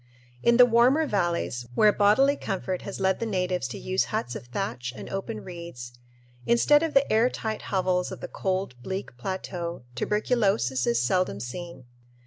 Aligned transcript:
In 0.41 0.57
the 0.57 0.65
warmer 0.65 1.05
valleys, 1.05 1.67
where 1.75 1.93
bodily 1.93 2.35
comfort 2.35 2.81
has 2.81 2.99
led 2.99 3.19
the 3.19 3.25
natives 3.27 3.67
to 3.67 3.77
use 3.77 4.05
huts 4.05 4.35
of 4.35 4.47
thatch 4.47 4.91
and 4.95 5.07
open 5.11 5.41
reeds, 5.43 5.93
instead 6.43 6.81
of 6.81 6.95
the 6.95 7.13
air 7.13 7.29
tight 7.29 7.61
hovels 7.69 8.11
of 8.11 8.19
the 8.19 8.27
cold, 8.27 8.73
bleak 8.81 9.15
plateau, 9.15 9.83
tuberculosis 9.93 10.87
is 10.87 10.99
seldom 10.99 11.39
seen. 11.39 11.85